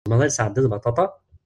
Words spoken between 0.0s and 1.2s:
Tzemreḍ ad yid-tesɛeddiḍ baṭaṭa?